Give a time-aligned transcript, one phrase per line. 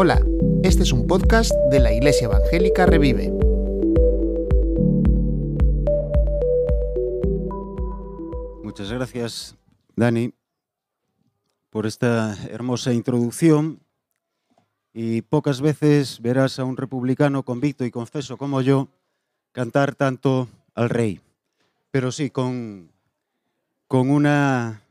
[0.00, 0.24] Hola,
[0.62, 3.32] este es un podcast de la Iglesia Evangélica Revive.
[8.62, 9.56] Muchas gracias,
[9.96, 10.32] Dani,
[11.70, 13.80] por esta hermosa introducción.
[14.92, 18.88] Y pocas veces verás a un republicano convicto y confeso como yo
[19.50, 21.20] cantar tanto al rey,
[21.90, 22.92] pero sí con,
[23.88, 24.82] con una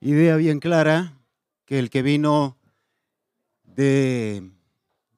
[0.00, 1.14] idea bien clara
[1.70, 2.58] que el que vino
[3.62, 4.50] de,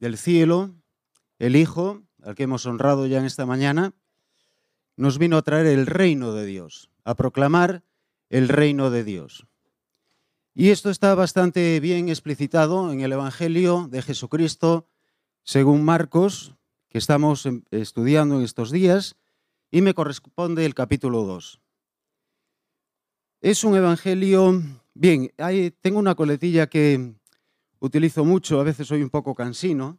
[0.00, 0.74] del cielo,
[1.38, 3.94] el Hijo, al que hemos honrado ya en esta mañana,
[4.94, 7.84] nos vino a traer el reino de Dios, a proclamar
[8.28, 9.46] el reino de Dios.
[10.52, 14.86] Y esto está bastante bien explicitado en el Evangelio de Jesucristo
[15.44, 16.54] según Marcos,
[16.90, 19.16] que estamos em, estudiando en estos días,
[19.70, 21.62] y me corresponde el capítulo 2.
[23.40, 25.30] Es un Evangelio, bien,
[25.80, 27.14] tengo una coletilla que
[27.80, 29.98] utilizo mucho, a veces soy un poco cansino,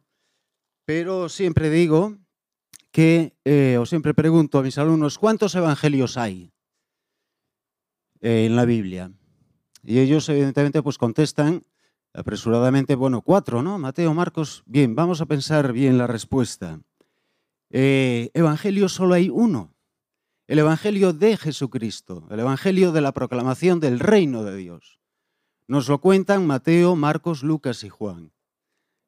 [0.84, 2.16] pero siempre digo
[2.90, 6.52] que, eh, o siempre pregunto a mis alumnos, ¿cuántos evangelios hay
[8.20, 9.12] en la Biblia?
[9.82, 11.62] Y ellos evidentemente pues contestan
[12.14, 13.78] apresuradamente, bueno, cuatro, ¿no?
[13.78, 16.80] Mateo, Marcos, bien, vamos a pensar bien la respuesta.
[17.70, 19.73] Eh, evangelio solo hay uno,
[20.46, 25.00] el Evangelio de Jesucristo, el Evangelio de la proclamación del reino de Dios.
[25.66, 28.32] Nos lo cuentan Mateo, Marcos, Lucas y Juan.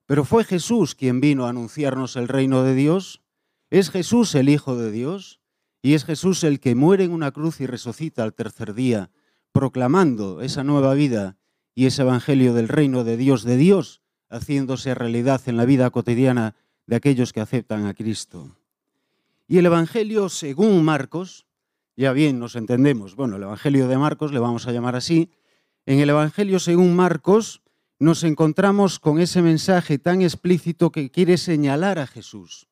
[0.07, 3.23] Pero fue Jesús quien vino a anunciarnos el reino de Dios.
[3.69, 5.41] Es Jesús el Hijo de Dios
[5.83, 9.11] y es Jesús el que muere en una cruz y resucita al tercer día,
[9.53, 11.37] proclamando esa nueva vida
[11.75, 14.01] y ese Evangelio del reino de Dios, de Dios,
[14.31, 16.55] haciéndose realidad en la vida cotidiana
[16.87, 18.57] de aquellos que aceptan a Cristo.
[19.49, 21.47] Y el Evangelio según Marcos,
[21.97, 25.31] ya bien nos entendemos, bueno, el Evangelio de Marcos le vamos a llamar así,
[25.87, 27.63] en el Evangelio según Marcos
[27.99, 32.67] nos encontramos con ese mensaje tan explícito que quiere señalar a Jesús.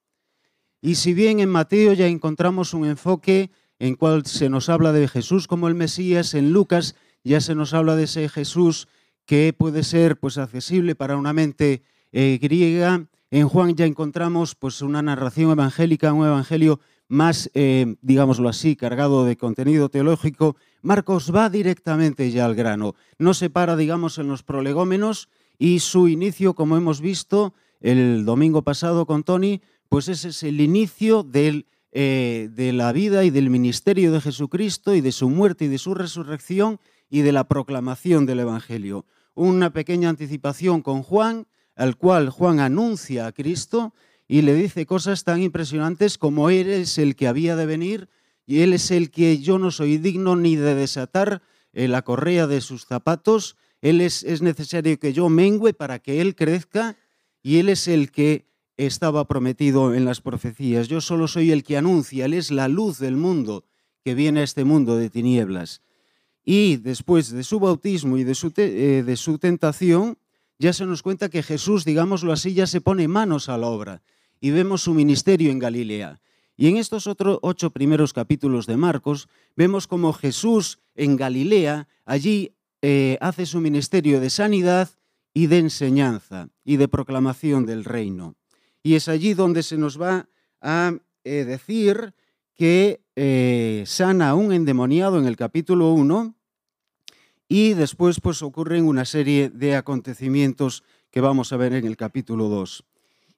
[0.82, 5.08] Y si bien en Mateo ya encontramos un enfoque en cual se nos habla de
[5.08, 8.88] Jesús como el Mesías, en Lucas ya se nos habla de ese Jesús
[9.24, 11.82] que puede ser pues accesible para una mente
[12.12, 13.06] eh, griega.
[13.34, 16.78] En Juan ya encontramos pues una narración evangélica, un evangelio
[17.08, 22.94] más, eh, digámoslo así, cargado de contenido teológico, Marcos va directamente ya al grano.
[23.18, 28.62] No se para, digamos, en los prolegómenos y su inicio, como hemos visto el domingo
[28.62, 34.12] pasado con Tony, pues ese es el inicio eh, de la vida y del ministerio
[34.12, 36.78] de Jesucristo y de su muerte y de su resurrección
[37.10, 39.06] y de la proclamación del Evangelio.
[39.34, 43.94] Una pequeña anticipación con Juan, al cual Juan anuncia a Cristo
[44.26, 48.08] y le dice cosas tan impresionantes como eres el que había de venir
[48.46, 51.42] y él es el que yo no soy digno ni de desatar
[51.72, 56.20] eh, la correa de sus zapatos, él es, es necesario que yo mengüe para que
[56.20, 56.96] él crezca
[57.42, 58.46] y él es el que
[58.76, 60.88] estaba prometido en las profecías.
[60.88, 63.64] Yo solo soy el que anuncia, él es la luz del mundo
[64.04, 65.82] que viene a este mundo de tinieblas.
[66.44, 70.18] Y después de su bautismo y de su, eh, de su tentación,
[70.58, 74.02] ya se nos cuenta que Jesús, digámoslo así, ya se pone manos a la obra
[74.40, 76.20] y vemos su ministerio en Galilea.
[76.56, 82.54] Y en estos otros ocho primeros capítulos de Marcos vemos como Jesús en Galilea allí
[82.82, 84.90] eh, hace su ministerio de sanidad
[85.32, 88.36] y de enseñanza y de proclamación del reino.
[88.82, 90.28] Y es allí donde se nos va
[90.60, 90.92] a
[91.24, 92.14] eh, decir
[92.54, 96.36] que eh, sana a un endemoniado en el capítulo 1
[97.48, 102.48] y después pues ocurren una serie de acontecimientos que vamos a ver en el capítulo
[102.48, 102.84] 2.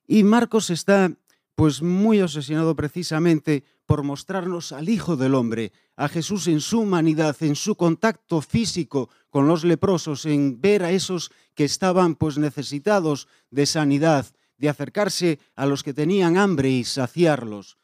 [0.07, 1.13] Y Marcos está
[1.57, 7.37] pues muy obsesionado precisamente por mostrarnos al Hijo del Hombre, a Jesús en su humanidad,
[7.41, 13.27] en su contacto físico con los leprosos, en ver a esos que estaban pues necesitados
[13.51, 14.27] de sanidad,
[14.59, 17.79] de acercarse a los que tenían hambre y saciarlos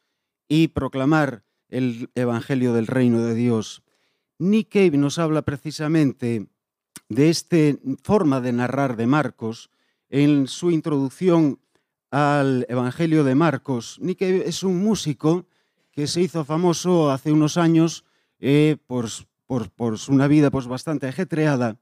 [0.49, 3.83] y proclamar el evangelio del reino de Dios.
[4.43, 6.49] Nick Cave nos habla precisamente
[7.09, 7.57] de esta
[8.03, 9.71] forma de narrar de Marcos
[10.11, 11.61] en su introducción
[12.11, 13.99] al Evangelio de Marcos.
[14.01, 15.47] Nick es un músico
[15.93, 18.05] que se hizo famoso hace unos años
[18.41, 19.07] eh, por,
[19.47, 21.79] por, una vida pues, bastante ajetreada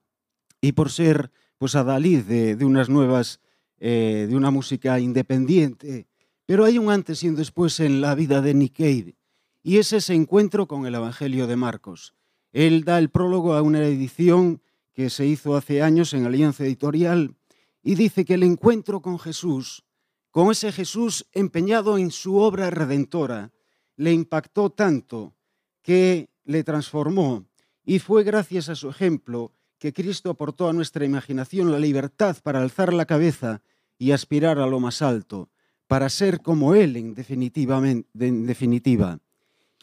[0.61, 3.41] y por ser pues, adalid de, de unas nuevas,
[3.79, 6.09] eh, de una música independiente.
[6.45, 9.17] Pero hay un antes y un después en la vida de Nick Cave,
[9.63, 12.15] y es ese encuentro con el Evangelio de Marcos.
[12.53, 14.63] Él da el prólogo a una edición
[14.93, 17.35] que se hizo hace años en Alianza Editorial
[17.83, 19.85] y dice que el encuentro con Jesús
[20.31, 23.53] con ese Jesús empeñado en su obra redentora,
[23.97, 25.35] le impactó tanto
[25.83, 27.47] que le transformó
[27.85, 32.61] y fue gracias a su ejemplo que Cristo aportó a nuestra imaginación la libertad para
[32.61, 33.63] alzar la cabeza
[33.99, 35.51] y aspirar a lo más alto,
[35.87, 39.19] para ser como Él en, definitiva.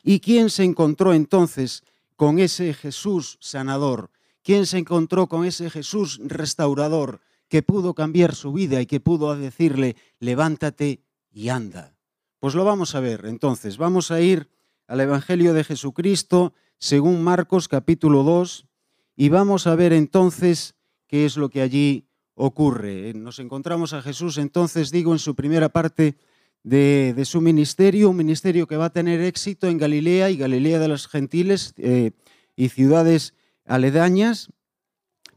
[0.03, 1.83] ¿Y quién se encontró entonces
[2.17, 4.11] con ese Jesús sanador?
[4.43, 9.33] ¿Quién se encontró con ese Jesús restaurador que pudo cambiar su vida y que pudo
[9.37, 11.95] decirle, levántate y anda?
[12.39, 13.77] Pues lo vamos a ver entonces.
[13.77, 14.49] Vamos a ir
[14.87, 18.67] al Evangelio de Jesucristo según Marcos capítulo 2
[19.15, 20.75] y vamos a ver entonces
[21.07, 23.13] qué es lo que allí ocurre.
[23.13, 26.17] Nos encontramos a Jesús entonces, digo, en su primera parte
[26.63, 30.87] de, su ministerio, un ministerio que va a tener éxito en Galilea y Galilea de
[30.87, 32.11] los gentiles eh,
[32.55, 33.33] y ciudades
[33.65, 34.49] aledañas,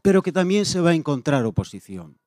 [0.01, 2.17] pero que también se va a encontrar oposición.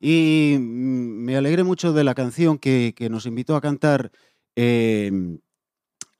[0.00, 4.12] Y mm, me alegré mucho de la canción que, nos invitó a cantar,
[4.56, 5.38] em,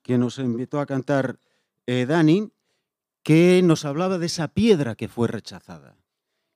[0.02, 1.38] que nos invitó a cantar
[1.86, 2.50] eh, Dani,
[3.22, 5.96] que nos hablaba de esa piedra que fue rechazada.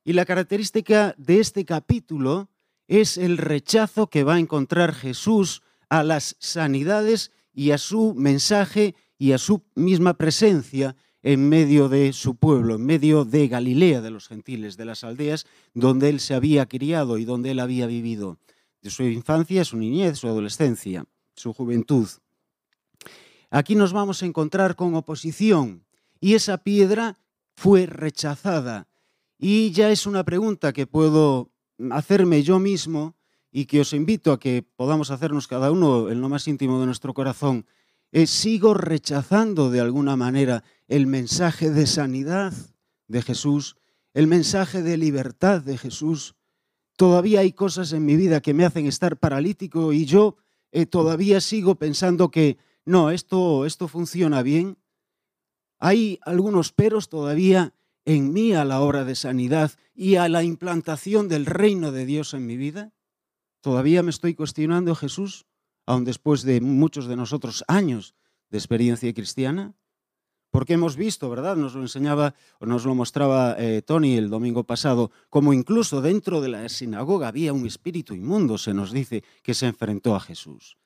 [0.03, 2.49] Y la característica de este capítulo
[2.89, 8.95] es el rechazo que va a encontrar Jesús a las sanidades y a su mensaje
[9.19, 14.09] y a su misma presencia en medio de su pueblo, en medio de Galilea de
[14.09, 15.45] los gentiles, de las aldeas
[15.75, 18.39] donde él se había criado y donde él había vivido,
[18.81, 21.05] de su infancia, su niñez, su adolescencia,
[21.35, 22.07] su juventud.
[23.51, 25.85] Aquí nos vamos a encontrar con oposición
[26.19, 27.19] y esa piedra
[27.55, 28.87] fue rechazada.
[29.37, 31.51] Y ya es una pregunta que puedo
[31.91, 33.15] hacerme yo mismo
[33.51, 36.85] y que os invito a que podamos hacernos cada uno en lo más íntimo de
[36.85, 37.65] nuestro corazón.
[38.25, 42.53] ¿Sigo rechazando de alguna manera el mensaje de sanidad
[43.07, 43.75] de Jesús,
[44.13, 46.35] el mensaje de libertad de Jesús?
[46.95, 50.37] Todavía hay cosas en mi vida que me hacen estar paralítico y yo
[50.71, 54.77] eh, todavía sigo pensando que no, esto, esto funciona bien.
[55.79, 57.73] Hay algunos peros todavía
[58.05, 62.33] en mí a la obra de sanidad y a la implantación del reino de Dios
[62.33, 62.93] en mi vida.
[63.61, 65.45] Todavía me estoy cuestionando, Jesús,
[65.85, 68.15] aun después de muchos de nosotros años
[68.49, 69.75] de experiencia cristiana.
[70.51, 71.55] Porque hemos visto, ¿verdad?
[71.55, 76.41] Nos lo enseñaba o nos lo mostraba eh, Tony el domingo pasado, como incluso dentro
[76.41, 80.77] de la sinagoga había un espíritu inmundo, se nos dice, que se enfrentó a Jesús.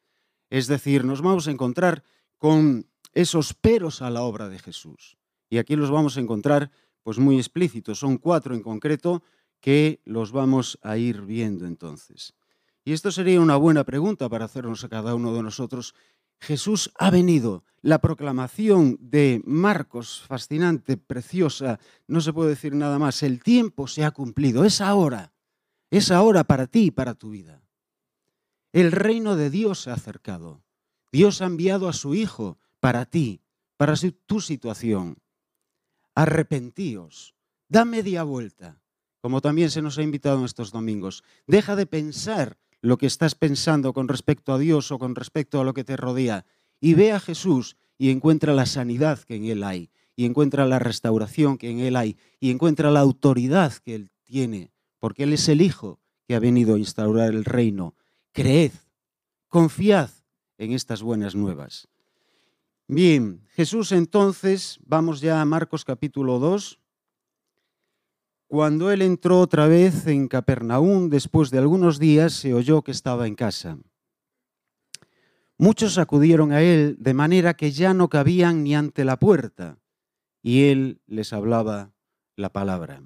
[0.49, 2.03] Es decir, nos vamos a encontrar
[2.37, 5.17] con esos peros a la obra de Jesús.
[5.49, 6.71] Y aquí los vamos a encontrar
[7.03, 7.99] pues muy explícitos.
[7.99, 9.23] Son cuatro en concreto
[9.59, 12.33] que los vamos a ir viendo entonces.
[12.85, 15.95] Y esto sería una buena pregunta para hacernos a cada uno de nosotros.
[16.39, 17.63] Jesús ha venido.
[17.81, 23.23] La proclamación de Marcos, fascinante, preciosa, no se puede decir nada más.
[23.23, 24.65] El tiempo se ha cumplido.
[24.65, 25.33] Es ahora.
[25.91, 27.61] Es ahora para ti y para tu vida.
[28.73, 30.63] El reino de Dios se ha acercado.
[31.11, 33.41] Dios ha enviado a su Hijo para ti,
[33.77, 33.93] para
[34.25, 35.22] tu situación.
[36.15, 37.35] Arrepentíos.
[37.69, 38.81] Da media vuelta,
[39.21, 41.23] como también se nos ha invitado en estos domingos.
[41.47, 45.63] Deja de pensar lo que estás pensando con respecto a Dios o con respecto a
[45.63, 46.45] lo que te rodea
[46.79, 50.79] y ve a Jesús y encuentra la sanidad que en Él hay, y encuentra la
[50.79, 55.47] restauración que en Él hay, y encuentra la autoridad que Él tiene, porque Él es
[55.47, 57.95] el Hijo que ha venido a instaurar el reino.
[58.33, 58.73] Creed,
[59.47, 60.09] confiad
[60.57, 61.87] en estas buenas nuevas.
[62.87, 66.79] Bien, Jesús entonces, vamos ya a Marcos capítulo 2,
[68.47, 73.25] cuando él entró otra vez en Capernaum, después de algunos días, se oyó que estaba
[73.25, 73.77] en casa.
[75.57, 79.79] Muchos acudieron a él de manera que ya no cabían ni ante la puerta,
[80.41, 81.93] y él les hablaba
[82.35, 83.01] la palabra.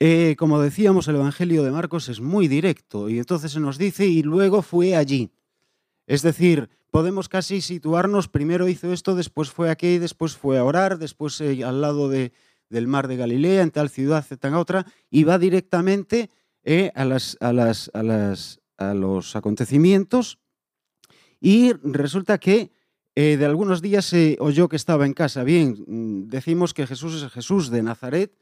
[0.00, 4.06] Eh, como decíamos, el Evangelio de Marcos es muy directo, y entonces se nos dice,
[4.06, 5.30] y luego fue allí.
[6.06, 10.98] Es decir, podemos casi situarnos, primero hizo esto, después fue aquí, después fue a orar,
[10.98, 12.32] después eh, al lado de,
[12.68, 16.30] del mar de Galilea, en tal ciudad, en tal otra, y va directamente
[16.64, 17.04] eh, a,
[18.94, 20.38] los acontecimientos.
[21.40, 22.72] Y resulta que
[23.14, 25.44] eh, de algunos días se oyó que estaba en casa.
[25.44, 28.36] Bien, decimos que Jesús es Jesús de Nazaret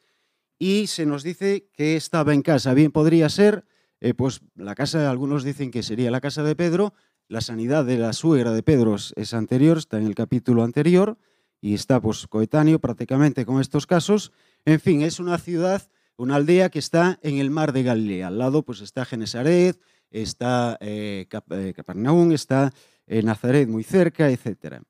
[0.59, 2.75] y se nos dice que estaba en casa.
[2.75, 3.65] Bien, podría ser,
[4.01, 6.95] eh, pues la casa, algunos dicen que sería la casa de Pedro.
[7.29, 11.17] La sanidad de la suegra de Pedro es anterior, está en el capítulo anterior
[11.61, 14.33] y está pues coetáneo prácticamente con estos casos.
[14.67, 15.83] En fin, es una ciudad,
[16.19, 18.27] una aldea que está en el mar de Galilea.
[18.27, 22.73] Al lado pues está Genesaret, está eh, eh, Capernaum, está
[23.07, 24.83] eh, Nazaret muy cerca, etc.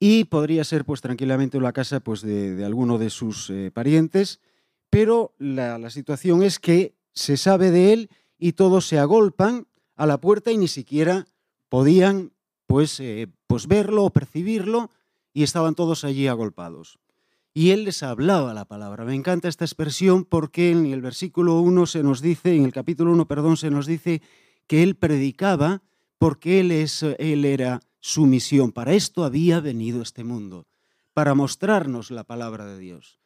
[0.00, 4.40] Y podría ser pues tranquilamente la casa pues, de, alguno de sus parientes,
[4.90, 10.20] pero la, situación es que se sabe de él y todos se agolpan a la
[10.20, 11.26] puerta y ni siquiera
[11.68, 12.32] podían
[12.66, 13.02] pues,
[13.46, 14.90] pues verlo o percibirlo
[15.32, 16.98] y estaban todos allí agolpados.
[17.54, 19.04] y él les hablaba la palabra.
[19.04, 23.12] Me encanta esta expresión porque en el versículo 1 se nos dice, en el capítulo
[23.12, 24.20] 1, perdón, se nos dice
[24.66, 25.82] que él predicaba
[26.18, 28.72] porque él, es, él era su misión.
[28.72, 30.66] Para esto había venido este mundo,
[31.12, 33.18] para mostrarnos la palabra de Dios.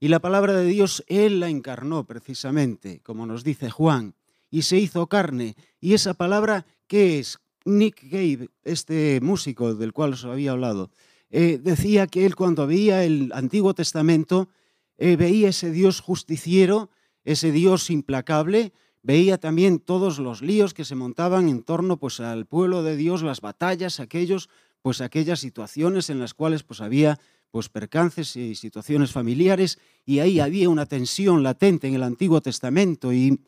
[0.00, 4.14] Y la palabra de Dios él la encarnó precisamente, como nos dice Juan,
[4.50, 5.54] y se hizo carne.
[5.80, 7.38] Y esa palabra, ¿qué es?
[7.64, 10.90] Nick Cave, este músico del cual os había hablado,
[11.30, 14.48] eh, decía que él cuando veía el Antiguo Testamento,
[14.96, 16.90] eh, veía ese Dios justiciero,
[17.24, 22.46] ese Dios implacable, veía también todos los líos que se montaban en torno pues, al
[22.46, 24.48] pueblo de Dios, las batallas, aquellos,
[24.82, 30.40] pues, aquellas situaciones en las cuales pues, había pues, percances y situaciones familiares, y ahí
[30.40, 33.40] había una tensión latente en el Antiguo Testamento, y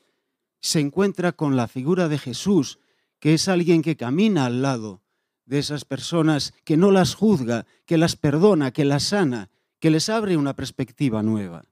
[0.60, 2.78] se encuentra con la figura de Jesús,
[3.18, 5.02] que es alguien que camina al lado
[5.46, 9.50] de esas personas, que no las juzga, que las perdona, que las sana,
[9.80, 11.64] que les abre una perspectiva nueva.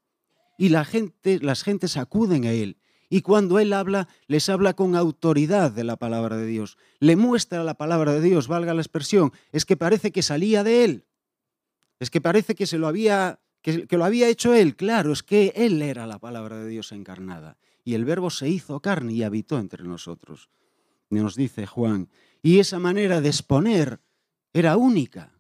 [0.57, 2.79] Y la gente, las gentes acuden a Él.
[3.09, 6.77] Y cuando Él habla, les habla con autoridad de la palabra de Dios.
[6.99, 9.33] Le muestra la palabra de Dios, valga la expresión.
[9.53, 11.05] Es que parece que salía de Él.
[12.01, 14.77] Es que parece que, se lo, había, que, lo había hecho Él.
[14.77, 17.57] Claro, es que Él era la palabra de Dios encarnada.
[17.85, 20.49] Y el verbo se hizo carne y habitó entre nosotros.
[21.11, 22.09] Nos dice Juan.
[22.43, 24.01] Y esa manera de exponer
[24.53, 25.33] era única,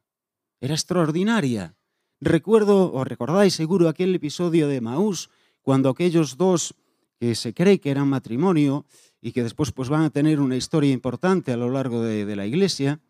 [0.61, 1.75] era extraordinaria.
[2.21, 5.31] Recuerdo, o recordáis seguro aquel episodio de Maús,
[5.63, 6.75] cuando aquellos dos
[7.21, 8.87] que se cree que eran matrimonio
[9.21, 12.37] y que después pues, van a tener una historia importante a lo largo de, de
[12.37, 13.01] la iglesia,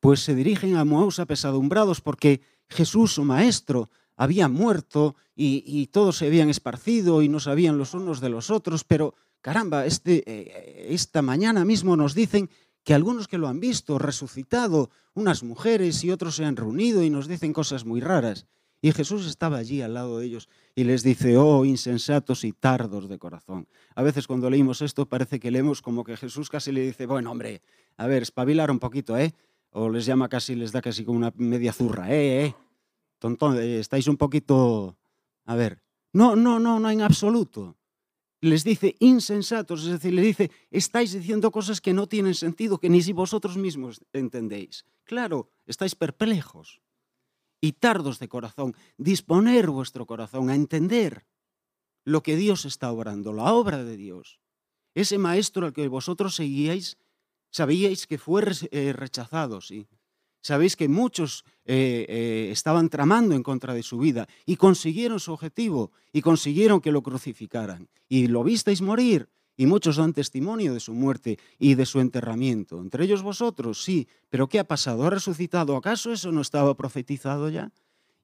[0.00, 6.26] pues se dirigen a Maús apesadumbrados porque Jesús, su maestro, había muerto y, todos se
[6.26, 11.22] habían esparcido y no sabían los unos de los otros, pero caramba, este, eh, esta
[11.22, 12.50] mañana mismo nos dicen
[12.84, 17.08] que algunos que lo han visto resucitado, unas mujeres y otros se han reunido y
[17.08, 18.46] nos dicen cosas muy raras.
[18.82, 23.08] Y Jesús estaba allí al lado de ellos y les dice, oh, insensatos y tardos
[23.08, 23.68] de corazón.
[23.94, 27.30] A veces cuando leímos esto parece que leemos como que Jesús casi le dice, bueno,
[27.30, 27.62] hombre,
[27.96, 29.32] a ver, espabilar un poquito, ¿eh?
[29.70, 32.44] O les llama casi, les da casi como una media zurra, ¿eh?
[32.44, 32.54] eh?
[33.20, 34.98] Tontón, eh, estáis un poquito...
[35.44, 37.76] A ver, no, no, no, no en absoluto
[38.40, 42.88] les dice insensatos, es decir, le dice, estáis diciendo cosas que no tienen sentido, que
[42.88, 44.86] ni si vosotros mismos entendéis.
[45.04, 46.80] Claro, estáis perplejos
[47.60, 48.74] y tardos de corazón.
[48.96, 51.26] Disponer vuestro corazón a entender
[52.04, 54.40] lo que Dios está obrando, la obra de Dios.
[54.94, 56.96] Ese maestro al que vosotros seguíais,
[57.50, 59.86] sabíais que fue eh, rechazado, sí,
[60.42, 65.32] Sabéis que muchos eh, eh, estaban tramando en contra de su vida y consiguieron su
[65.32, 67.88] objetivo y consiguieron que lo crucificaran.
[68.08, 72.80] Y lo visteis morir y muchos dan testimonio de su muerte y de su enterramiento.
[72.80, 75.04] Entre ellos vosotros, sí, pero ¿qué ha pasado?
[75.04, 75.76] ¿Ha resucitado?
[75.76, 77.70] ¿Acaso eso no estaba profetizado ya?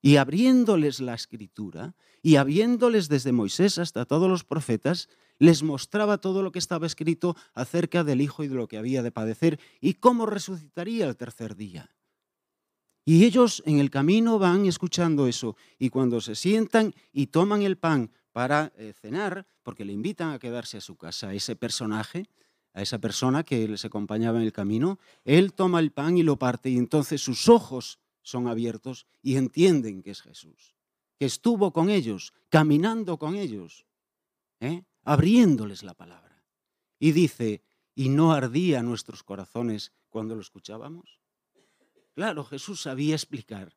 [0.01, 6.43] Y abriéndoles la escritura y habiéndoles desde Moisés hasta todos los profetas, les mostraba todo
[6.43, 9.95] lo que estaba escrito acerca del Hijo y de lo que había de padecer y
[9.95, 11.91] cómo resucitaría el tercer día.
[13.09, 15.57] Y ellos en el camino van escuchando eso.
[15.79, 20.41] Y cuando se sientan y toman el pan para eh, cenar, porque le invitan a
[20.41, 22.29] quedarse a su casa, a ese personaje,
[22.75, 26.37] a esa persona que les acompañaba en el camino, él toma el pan y lo
[26.37, 30.75] parte y entonces sus ojos son abiertos y entienden que es Jesús,
[31.17, 33.87] que estuvo con ellos, caminando con ellos,
[34.59, 34.83] ¿eh?
[35.05, 36.45] abriéndoles la palabra.
[36.99, 37.63] Y dice,
[37.95, 41.21] ¿y no ardía nuestros corazones cuando lo escuchábamos?
[42.17, 43.77] Claro, Jesús sabía explicar,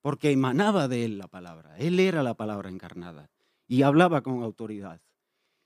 [0.00, 1.76] porque emanaba de él la palabra.
[1.76, 3.30] Él era la palabra encarnada
[3.66, 5.00] y hablaba con autoridad.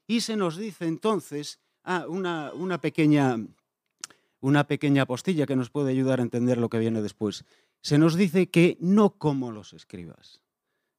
[0.06, 3.36] Y se nos dice entonces ah, una, pequeña,
[4.40, 7.44] una pequeña postilla que nos puede ayudar a entender lo que viene después.
[7.82, 10.40] Se nos dice que no como los escribas,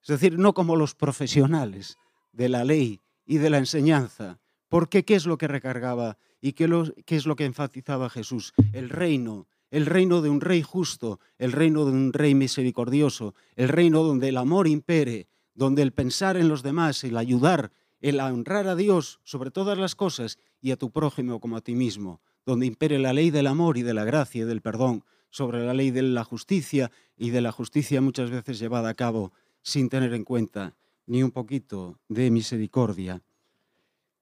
[0.03, 1.98] es decir, no como los profesionales
[2.34, 4.39] de la ley y de la enseñanza,
[4.70, 8.53] porque ¿qué es lo que recargaba y qué, lo, qué es lo que enfatizaba Jesús?
[8.74, 13.69] El reino, el reino de un rey justo, el reino de un rey misericordioso, el
[13.69, 18.67] reino donde el amor impere, donde el pensar en los demás, el ayudar, el honrar
[18.67, 22.65] a Dios sobre todas las cosas y a tu prójimo como a ti mismo, donde
[22.65, 25.91] impere la ley del amor y de la gracia y del perdón sobre la ley
[25.91, 30.24] de la justicia y de la justicia muchas veces llevada a cabo sin tener en
[30.24, 30.75] cuenta
[31.07, 33.22] ni un poquito de misericordia.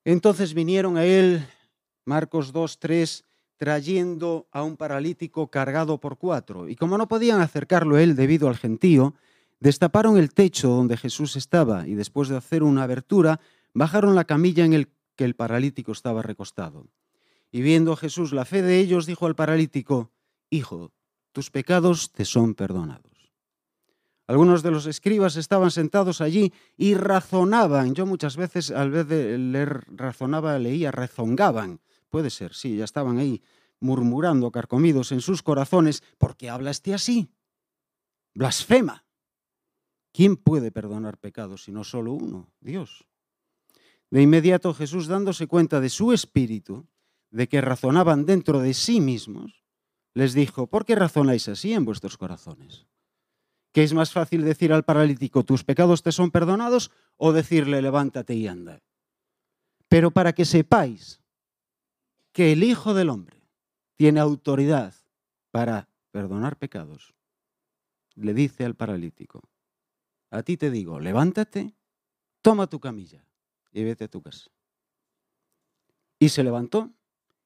[0.05, 1.45] Entonces vinieron a él,
[2.05, 3.23] Marcos 2, 3,
[3.57, 6.67] trayendo a un paralítico cargado por cuatro.
[6.67, 9.15] Y como no podían acercarlo él debido al gentío,
[9.59, 13.39] destaparon el techo donde Jesús estaba y después de hacer una abertura,
[13.73, 16.87] bajaron la camilla en el que el paralítico estaba recostado.
[17.51, 20.11] Y viendo Jesús la fe de ellos, dijo al paralítico,
[20.49, 20.91] Hijo,
[21.31, 23.13] tus pecados te son perdonados.
[24.27, 27.93] Algunos de los escribas estaban sentados allí y razonaban.
[27.93, 31.79] Yo muchas veces, al vez de leer razonaba, leía rezongaban.
[32.13, 33.41] Puede ser, sí, ya estaban ahí
[33.79, 36.03] murmurando, carcomidos en sus corazones.
[36.19, 37.33] ¿Por qué habla este así?
[38.35, 39.03] Blasfema.
[40.11, 42.53] ¿Quién puede perdonar pecados si no solo uno?
[42.59, 43.07] Dios.
[44.11, 46.85] De inmediato Jesús, dándose cuenta de su espíritu,
[47.31, 49.63] de que razonaban dentro de sí mismos,
[50.13, 52.85] les dijo, ¿por qué razonáis así en vuestros corazones?
[53.71, 58.35] ¿Qué es más fácil decir al paralítico, tus pecados te son perdonados, o decirle, levántate
[58.35, 58.83] y anda?
[59.87, 61.22] Pero para que sepáis
[62.33, 63.41] que el Hijo del Hombre
[63.95, 64.93] tiene autoridad
[65.51, 67.13] para perdonar pecados,
[68.15, 69.41] le dice al paralítico,
[70.29, 71.75] a ti te digo, levántate,
[72.41, 73.25] toma tu camilla
[73.71, 74.49] y vete a tu casa.
[76.19, 76.91] Y se levantó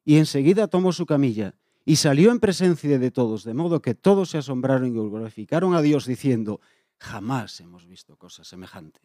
[0.05, 1.53] y enseguida tomó su camilla
[1.83, 5.81] y salió en presencia de todos, de modo que todos se asombraron y glorificaron a
[5.81, 6.61] Dios diciendo,
[6.97, 9.01] jamás hemos visto cosa semejante.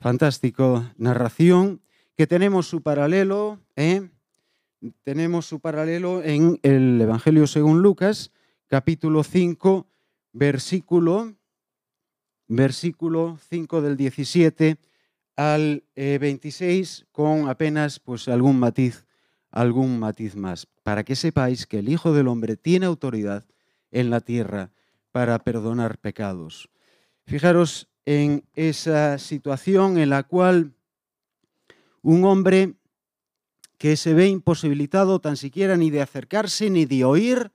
[0.00, 1.82] Fantástico narración
[2.16, 4.10] que tenemos su paralelo, ¿eh?
[5.02, 8.32] Tenemos su paralelo en el Evangelio según Lucas,
[8.66, 9.86] capítulo 5,
[10.32, 11.34] versículo,
[12.48, 14.76] versículo 5 del 17
[15.36, 19.06] al 26, eh, con apenas pues, algún matiz
[19.54, 23.44] algún matiz más, para que sepáis que el Hijo del Hombre tiene autoridad
[23.92, 24.72] en la tierra
[25.12, 26.68] para perdonar pecados.
[27.24, 30.74] Fijaros en esa situación en la cual
[32.02, 32.74] un hombre
[33.84, 37.52] que se ve imposibilitado tan siquiera ni de acercarse ni de oír,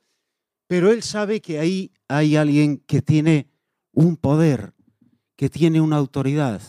[0.67, 3.49] pero él sabe que ahí hay alguien que tiene
[3.93, 4.75] un poder,
[5.35, 6.61] que tiene una autoridad,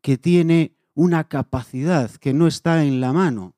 [0.00, 3.54] que tiene una capacidad que no está en la mano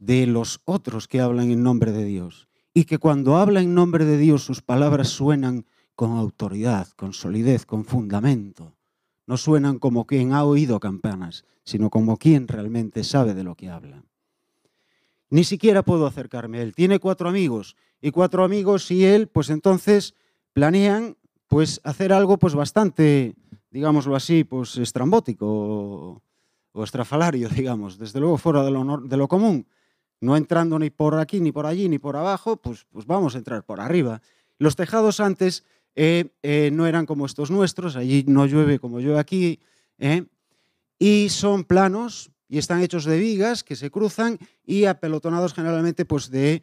[0.00, 2.48] de los otros que hablan en nombre de Dios.
[2.74, 7.64] Y que cuando habla en nombre de Dios sus palabras suenan con autoridad, con solidez,
[7.64, 8.74] con fundamento.
[9.24, 13.70] No suenan como quien ha oído campanas, sino como quien realmente sabe de lo que
[13.70, 14.02] habla.
[15.32, 16.74] Ni siquiera puedo acercarme a él.
[16.74, 20.14] Tiene cuatro amigos y cuatro amigos y él, pues entonces
[20.52, 21.16] planean
[21.48, 23.34] pues hacer algo pues bastante,
[23.70, 26.20] digámoslo así, pues estrambótico
[26.74, 29.66] o, estrafalario, digamos, desde luego fuera de lo, común
[30.20, 33.38] no entrando ni por aquí, ni por allí, ni por abajo, pues, pues vamos a
[33.38, 34.20] entrar por arriba.
[34.58, 39.18] Los tejados antes eh, eh, no eran como estos nuestros, allí no llueve como llueve
[39.18, 39.60] aquí,
[39.96, 40.26] eh,
[40.98, 46.30] y son planos y están hechos de vigas que se cruzan y apelotonados generalmente pues,
[46.30, 46.60] de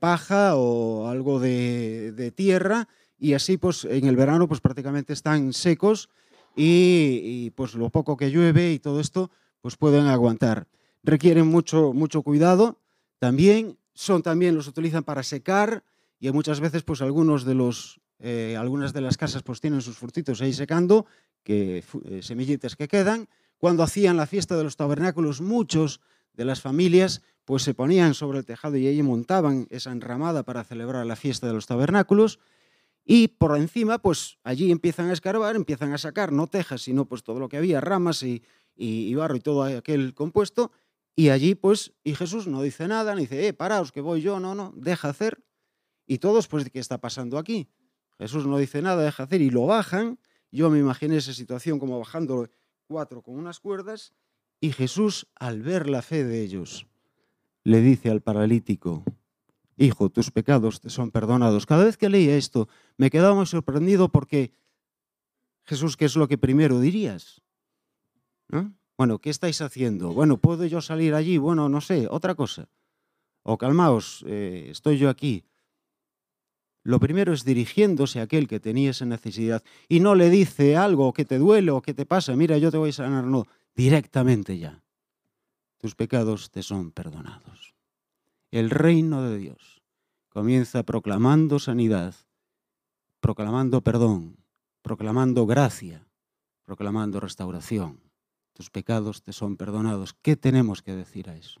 [0.00, 6.08] paja o algo de, tierra, y así pues en el verano pues prácticamente están secos
[6.56, 10.66] y, y, pues lo poco que llueve y todo esto pues pueden aguantar.
[11.04, 12.80] Requieren mucho, mucho cuidado
[13.20, 15.84] también son también los utilizan para secar
[16.18, 19.98] y muchas veces pues algunos de los eh, algunas de las casas pues tienen sus
[19.98, 21.06] frutitos ahí secando,
[21.44, 21.82] eh,
[22.22, 23.28] semillitas que quedan.
[23.58, 26.00] Cuando hacían la fiesta de los tabernáculos, muchos
[26.32, 30.64] de las familias pues se ponían sobre el tejado y allí montaban esa enramada para
[30.64, 32.40] celebrar la fiesta de los tabernáculos.
[33.04, 37.22] Y por encima, pues allí empiezan a escarbar, empiezan a sacar no tejas, sino pues
[37.22, 38.42] todo lo que había, ramas y,
[38.76, 40.70] y barro y todo aquel compuesto,
[41.18, 44.38] y allí, pues, y Jesús no dice nada, ni dice, eh, paraos, que voy yo,
[44.38, 45.42] no, no, deja hacer.
[46.06, 47.68] Y todos, pues, ¿qué está pasando aquí?
[48.20, 50.20] Jesús no dice nada, deja hacer, y lo bajan.
[50.52, 52.48] Yo me imaginé esa situación como bajando
[52.88, 54.12] cuatro con unas cuerdas,
[54.60, 56.88] y Jesús, al ver la fe de ellos,
[57.62, 59.04] le dice al paralítico,
[59.80, 61.64] Hijo, tus pecados te son perdonados.
[61.64, 64.50] Cada vez que leía esto, me quedaba muy sorprendido porque
[65.62, 67.42] Jesús, ¿qué es lo que primero dirías?
[68.48, 68.74] ¿No?
[68.96, 70.12] Bueno, ¿qué estáis haciendo?
[70.12, 71.38] Bueno, ¿puedo yo salir allí?
[71.38, 72.68] Bueno, no sé, otra cosa.
[73.44, 75.44] O calmaos, eh, estoy yo aquí.
[76.88, 81.12] Lo primero es dirigiéndose a aquel que tenía esa necesidad y no le dice algo
[81.12, 84.56] que te duele o que te pasa, mira, yo te voy a sanar, no, directamente
[84.56, 84.82] ya.
[85.76, 87.74] Tus pecados te son perdonados.
[88.50, 89.82] El reino de Dios
[90.30, 92.14] comienza proclamando sanidad,
[93.20, 94.38] proclamando perdón,
[94.80, 96.06] proclamando gracia,
[96.64, 98.08] proclamando restauración
[98.58, 100.14] tus pecados te son perdonados.
[100.20, 101.60] ¿Qué tenemos que decir a eso?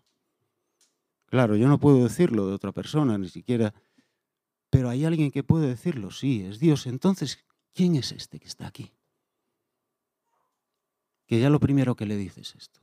[1.26, 3.72] Claro, yo no puedo decirlo de otra persona, ni siquiera,
[4.70, 6.86] pero hay alguien que puede decirlo, sí, es Dios.
[6.86, 8.92] Entonces, ¿quién es este que está aquí?
[11.26, 12.80] Que ya lo primero que le dices es esto.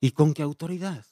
[0.00, 1.06] ¿Y con qué autoridad?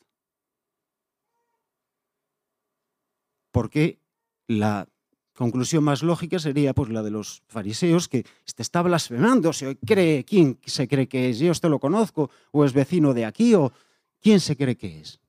[3.50, 4.00] Porque
[4.46, 4.88] la
[5.34, 10.24] conclusión más lógica sería pues la de los fariseos que este está blasfemando, se cree
[10.24, 13.72] quién se cree que es, yo te lo conozco o es vecino de aquí o
[14.20, 15.20] quién se cree que es.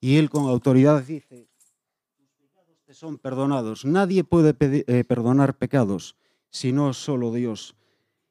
[0.00, 1.48] Y él con autoridad dice,
[2.94, 3.84] son perdonados.
[3.84, 6.16] Nadie puede eh, perdonar pecados
[6.54, 7.74] sino solo Dios.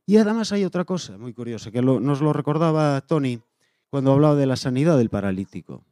[0.06, 3.41] Y además hay otra cosa muy curiosa, que nos lo recordaba Tony
[3.89, 5.84] cuando hablaba de la sanidad del paralítico.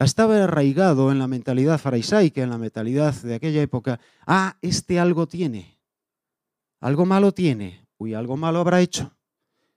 [0.00, 5.28] Estaba arraigado en la mentalidad farisaica, en la mentalidad de aquella época, ah, este algo
[5.28, 5.78] tiene,
[6.80, 9.16] algo malo tiene, uy, algo malo habrá hecho.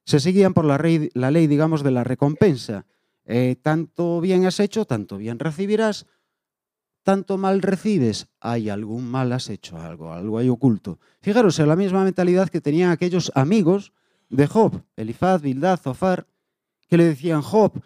[0.06, 2.88] Se seguían por la, ley, digamos, de la recompensa.
[3.26, 6.08] Eh, tanto bien has hecho, tanto bien recibirás,
[7.10, 11.00] tanto mal recibes, hay algún mal has hecho, algo, algo hay oculto.
[11.22, 13.94] Fijaros en la misma mentalidad que tenían aquellos amigos
[14.30, 16.28] de Job, Elifaz, Bildad, Zofar,
[16.88, 17.82] que le decían, Job,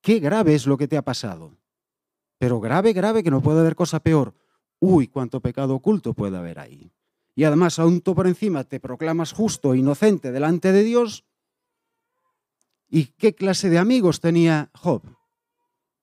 [0.00, 1.54] qué grave es lo que te ha pasado.
[2.38, 4.32] Pero grave, grave, que no puede haber cosa peor.
[4.78, 6.90] Uy, cuánto pecado oculto puede haber ahí.
[7.34, 11.26] Y además, aún tú por encima te proclamas justo, e inocente delante de Dios.
[12.88, 15.02] ¿Y qué clase de amigos tenía Job?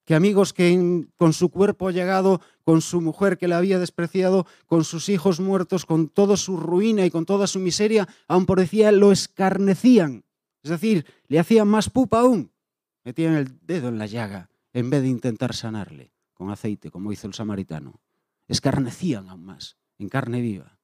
[0.08, 4.84] Que amigos que con su cuerpo llegado, con su mujer que le había despreciado, con
[4.84, 8.90] sus hijos muertos, con toda su ruina y con toda su miseria, aún por decía,
[8.90, 10.24] lo escarnecían.
[10.62, 12.50] Es decir, le hacían más pupa aún.
[13.04, 17.26] Metían el dedo en la llaga en vez de intentar sanarle con aceite, como hizo
[17.26, 18.00] el samaritano.
[18.46, 20.78] Escarnecían aún más, en carne viva.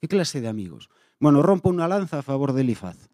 [0.00, 0.90] ¿Qué clase de amigos?
[1.18, 3.08] Bueno, rompo una lanza a favor de Elifaz,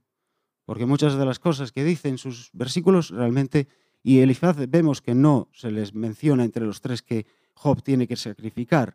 [0.66, 3.68] porque muchas de las cosas que dice en sus versículos realmente
[4.06, 8.14] y Elifaz vemos que no se les menciona entre los tres que Job tiene que
[8.14, 8.94] sacrificar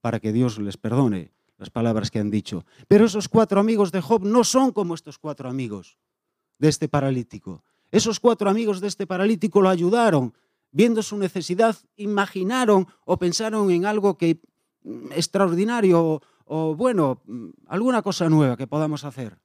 [0.00, 2.64] para que Dios les perdone las palabras que han dicho.
[2.86, 5.98] Pero esos cuatro amigos de Job no son como estos cuatro amigos
[6.60, 7.64] de este paralítico.
[7.90, 10.32] Esos cuatro amigos de este paralítico lo ayudaron,
[10.70, 14.42] viendo su necesidad, imaginaron o pensaron en algo que
[14.84, 19.40] mm, extraordinario o, o bueno, mm, alguna cosa nueva que podamos hacer.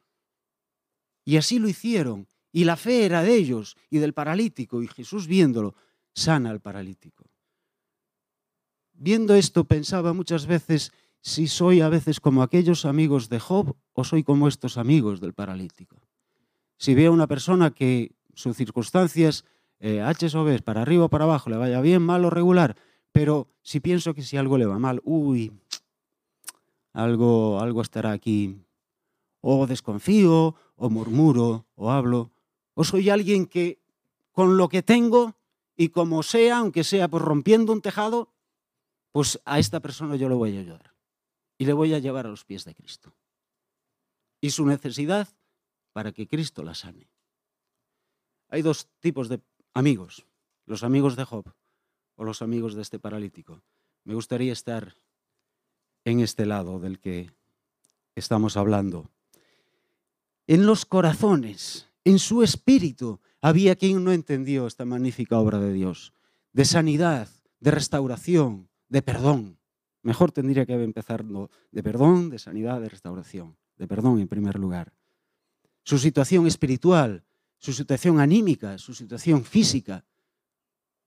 [1.25, 2.27] Y así lo hicieron.
[2.51, 5.75] Y la fe era de ellos y del paralítico, y Jesús viéndolo,
[6.13, 7.25] sana al paralítico.
[8.93, 14.03] Viendo esto pensaba muchas veces si soy a veces como aquellos amigos de Job o
[14.03, 15.97] soy como estos amigos del paralítico.
[16.77, 19.45] Si veo a una persona que sus circunstancias,
[19.79, 22.75] eh, H o B, para arriba o para abajo, le vaya bien, mal o regular,
[23.11, 25.51] pero si pienso que si algo le va mal, uy,
[26.93, 28.55] algo, algo estará aquí,
[29.41, 32.31] o desconfío, o murmuro, o hablo,
[32.79, 33.81] ¿O soy alguien que
[34.31, 35.35] con lo que tengo
[35.75, 38.31] y como sea, aunque sea pues rompiendo un tejado,
[39.11, 40.93] pues a esta persona yo le voy a ayudar
[41.57, 43.15] y le voy a llevar a los pies de Cristo?
[44.41, 45.27] Y su necesidad
[45.91, 47.09] para que Cristo la sane.
[48.49, 49.41] Hay dos tipos de
[49.73, 50.27] amigos,
[50.67, 51.51] los amigos de Job
[52.15, 53.63] o los amigos de este paralítico.
[54.03, 54.93] Me gustaría estar
[56.05, 57.31] en este lado del que
[58.13, 59.09] estamos hablando.
[60.45, 66.13] En los corazones en su espíritu había quien no entendió esta magnífica obra de Dios,
[66.53, 67.27] de sanidad,
[67.59, 69.59] de restauración, de perdón.
[70.03, 74.93] Mejor tendría que empezar de perdón, de sanidad, de restauración, de perdón en primer lugar.
[75.83, 77.25] Su situación espiritual,
[77.57, 80.05] su situación anímica, su situación física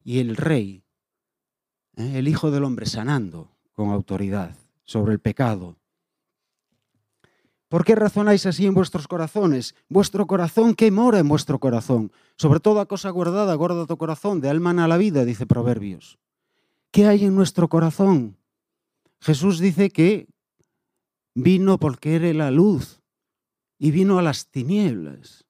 [0.04, 0.84] y el rey,
[1.96, 2.18] ¿eh?
[2.18, 5.78] el Hijo del Hombre sanando con autoridad sobre el pecado,
[7.70, 9.76] ¿Por qué razonáis así en vuestros corazones?
[9.88, 12.11] Vuestro corazón, ¿qué mora en vuestro corazón?
[12.35, 16.18] Sobre toda cosa guardada, guarda tu corazón, de alma a la vida, dice Proverbios.
[16.90, 18.37] ¿Qué hay en nuestro corazón?
[19.20, 20.26] Jesús dice que
[21.33, 23.02] vino porque era la luz
[23.78, 25.44] y vino a las tinieblas.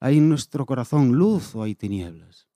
[0.00, 2.48] ¿Hay en nuestro corazón luz o hay tinieblas?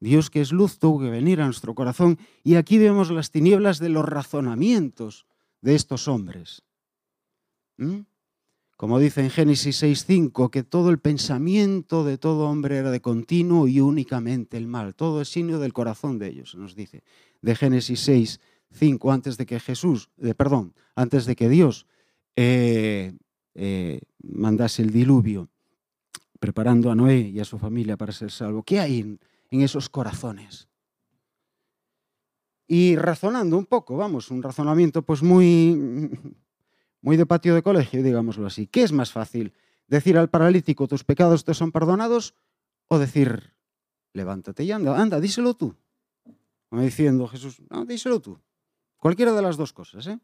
[0.00, 3.78] Dios que es luz tuvo que venir a nuestro corazón y aquí vemos las tinieblas
[3.78, 5.24] de los razonamientos
[5.60, 6.64] de estos hombres.
[7.76, 8.00] ¿Mm?
[8.76, 13.68] Como dice en Génesis 6.5, que todo el pensamiento de todo hombre era de continuo
[13.68, 14.94] y únicamente el mal.
[14.94, 17.02] Todo es signo del corazón de ellos, nos dice.
[17.40, 21.86] De Génesis 6.5, antes de que Jesús, de, perdón, antes de que Dios
[22.36, 23.14] eh,
[23.54, 25.48] eh, mandase el diluvio,
[26.38, 28.62] preparando a Noé y a su familia para ser salvo.
[28.62, 30.68] ¿Qué hay en, en esos corazones?
[32.68, 36.10] Y razonando un poco, vamos, un razonamiento pues muy
[37.00, 38.66] muy de patio de colegio, digámoslo así.
[38.66, 39.52] ¿Qué es más fácil?
[39.86, 42.34] ¿Decir al paralítico tus pecados te son perdonados?
[42.88, 43.54] ¿O decir,
[44.12, 45.76] levántate y anda, anda, díselo tú?
[46.68, 48.38] Como diciendo Jesús, no, díselo tú.
[48.96, 50.18] Cualquiera de las dos cosas, ¿eh?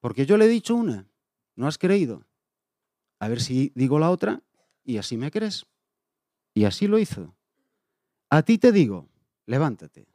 [0.00, 1.06] Porque yo le he dicho una,
[1.56, 2.24] no has creído.
[3.18, 4.42] A ver si digo la otra
[4.84, 5.66] y así me crees.
[6.54, 7.34] Y así lo hizo.
[8.28, 9.08] A ti te digo,
[9.46, 10.06] levántate,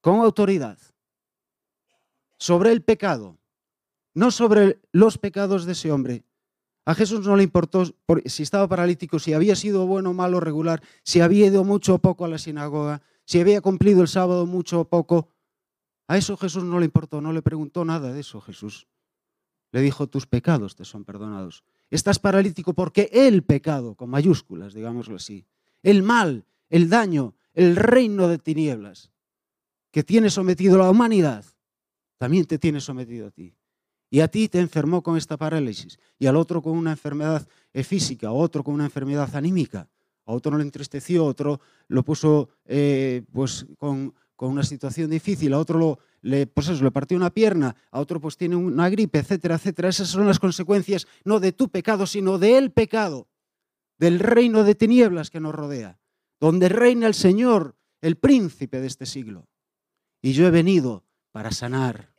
[0.00, 0.78] con autoridad,
[2.38, 3.38] sobre el pecado,
[4.18, 6.24] no sobre los pecados de ese hombre.
[6.84, 7.84] A Jesús no le importó
[8.26, 12.24] si estaba paralítico, si había sido bueno, malo, regular, si había ido mucho o poco
[12.24, 15.28] a la sinagoga, si había cumplido el sábado mucho o poco.
[16.08, 18.88] A eso Jesús no le importó, no le preguntó nada de eso Jesús.
[19.70, 21.62] Le dijo, tus pecados te son perdonados.
[21.88, 25.46] Estás paralítico porque el pecado, con mayúsculas, digámoslo así,
[25.84, 29.12] el mal, el daño, el reino de tinieblas
[29.92, 31.44] que tiene sometido a la humanidad,
[32.16, 33.54] también te tiene sometido a ti.
[34.10, 37.46] Y a ti te enfermó con esta parálisis, y al otro con una enfermedad
[37.84, 39.88] física, a otro con una enfermedad anímica,
[40.28, 45.58] a otro no le entristeció, otro lo puso eh, pues, con, una situación difícil, a
[45.58, 49.56] otro le, pues eso, le partió una pierna, a otro pues tiene una gripe, etcétera,
[49.56, 49.88] etcétera.
[49.88, 53.26] Esas son las consecuencias no de tu pecado, sino del pecado,
[53.98, 55.98] del reino de tinieblas que nos rodea,
[56.40, 59.48] donde reina el Señor, el príncipe de este siglo.
[60.20, 62.12] Y yo he venido para sanar,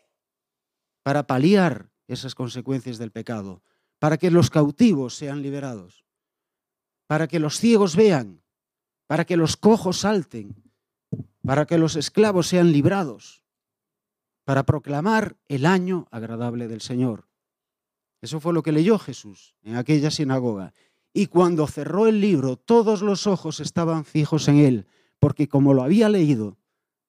[1.04, 3.62] para paliar esas consecuencias del pecado,
[4.00, 6.06] para que los cautivos sean liberados,
[7.08, 8.42] para que los ciegos vean,
[9.08, 10.56] para que los cojos salten,
[11.44, 13.44] para que los esclavos sean librados,
[14.46, 17.28] para proclamar el año agradable del Señor.
[18.22, 20.74] Eso fue lo que leyó Jesús en aquella sinagoga.
[21.14, 24.88] Y cuando cerró el libro, todos los ojos estaban fijos en él,
[25.20, 26.58] porque como lo había leído,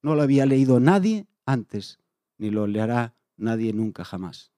[0.02, 1.98] no lo había leído nadie antes,
[2.38, 4.52] ni lo leerá nadie nunca jamás.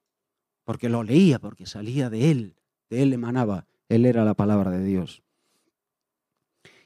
[0.64, 2.56] Porque lo leía, porque salía de él,
[2.90, 5.22] de él emanaba, él era la palabra de Dios.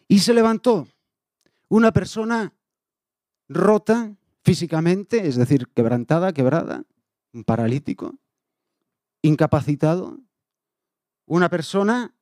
[0.09, 0.87] Y se levantó
[1.68, 2.54] una persona
[3.48, 6.85] rota, físicamente, es decir, quebrantada, quebrada,
[7.32, 8.14] un paralítico,
[9.22, 10.20] incapacitado,
[11.26, 12.14] una persona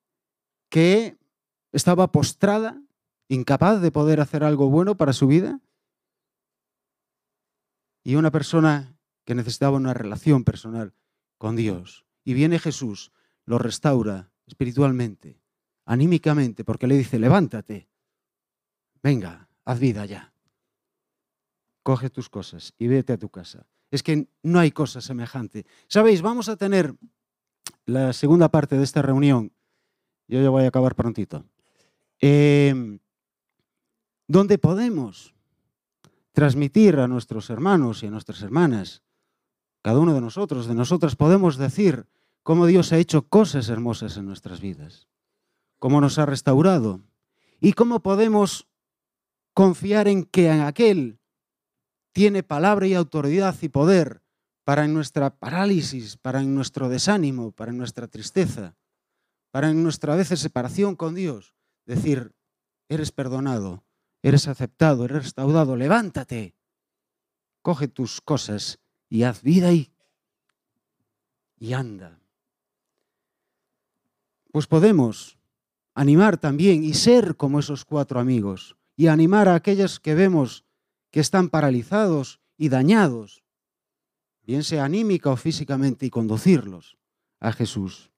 [0.71, 1.19] que
[1.73, 2.81] estaba postrada,
[3.29, 5.61] incapaz de poder hacer algo bueno para su vida,
[8.03, 8.94] y una persona
[9.25, 10.95] que necesitaba una relación personal
[11.39, 12.05] con Dios.
[12.25, 13.13] Y viene Jesús,
[13.45, 15.41] lo restaura espiritualmente,
[15.85, 17.89] anímicamente, porque le dice, levántate,
[19.03, 20.35] venga, haz vida ya
[21.85, 23.69] coge tus cosas y vete a tu casa.
[23.93, 25.67] Es que no hay cosa semejante.
[25.87, 26.97] Sabéis, vamos a tener
[27.87, 29.53] la segunda parte de esta reunión,
[30.27, 31.45] yo ya voy a acabar prontito,
[32.19, 32.99] em,
[34.27, 35.35] donde podemos
[36.33, 39.03] transmitir a nuestros hermanos y a nuestras hermanas,
[39.85, 42.07] cada uno de nosotros, de nosotras, podemos decir
[42.43, 45.09] cómo Dios ha hecho cosas hermosas en nuestras vidas,
[45.79, 47.03] cómo nos ha restaurado
[47.61, 48.67] y cómo podemos
[49.53, 51.19] confiar en que en aquel
[52.13, 54.23] tiene palabra y autoridad y poder
[54.65, 58.79] para en nuestra parálisis, para en nuestro desánimo, para en nuestra tristeza,
[59.51, 61.53] para en nuestra a veces separación con Dios.
[61.85, 62.33] Decir,
[62.89, 63.85] eres perdonado,
[64.23, 66.55] eres aceptado, eres restaurado, levántate,
[67.61, 68.81] coge tus cosas
[69.15, 69.93] y haz vida y,
[71.57, 72.19] y anda.
[74.51, 75.39] Pues podemos
[75.95, 80.65] animar también y ser como esos cuatro amigos y animar a aquellos que vemos
[81.13, 83.45] que están paralizados y dañados,
[84.43, 86.99] bien sea anímica o físicamente, y conducirlos
[87.39, 88.11] a Jesús.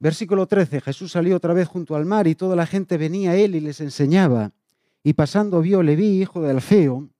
[0.00, 0.80] Versículo 13.
[0.80, 3.60] Jesús salió otra vez junto al mar y toda la gente venía a él y
[3.60, 4.50] les enseñaba.
[5.04, 7.10] Y pasando vio Leví, hijo de Alfeo,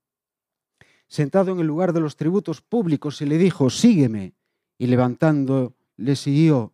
[1.07, 4.33] sentado en el lugar de los tributos públicos y le dijo, sígueme.
[4.77, 6.73] Y levantando le siguió.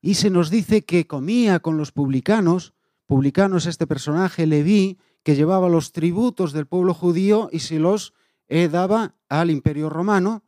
[0.00, 2.74] Y se nos dice que comía con los publicanos.
[3.06, 8.14] Publicanos, este personaje, Leví, que llevaba los tributos del pueblo judío y se los
[8.48, 10.42] eh, daba al imperio romano,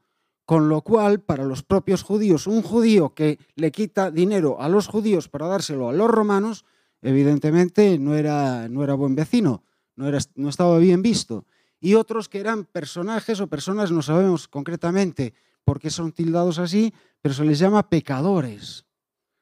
[0.45, 4.87] con lo cual para los propios judíos, un judío que le quita dinero a los
[4.87, 6.64] judíos para dárselo a los romanos,
[7.01, 9.64] evidentemente no era, no era buen vecino,
[9.97, 11.45] no, era, no estaba bien visto.
[11.83, 16.95] Y otros que eran personajes o personas, no sabemos concretamente por qué son tildados así,
[17.21, 18.87] pero se les llama pecadores.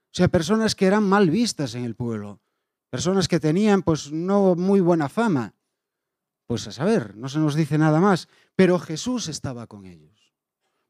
[0.07, 2.41] O sea, personas que eran mal vistas en el pueblo
[2.91, 5.55] personas que tenían pues no muy buena fama.
[6.47, 10.35] Pues a saber, no se nos dice nada más, pero Jesús estaba con ellos.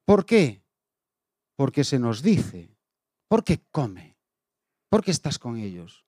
[0.06, 0.64] ¿Por qué?
[1.54, 2.74] Porque se nos dice,
[3.28, 4.16] ¿por qué come?
[4.88, 6.06] ¿Por qué estás con ellos?